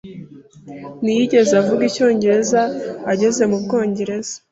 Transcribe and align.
Ntiyigeze 1.03 1.53
avuga 1.61 1.81
Icyongereza 1.89 2.61
ageze 3.11 3.41
mu 3.49 3.57
Bwongereza. 3.63 4.35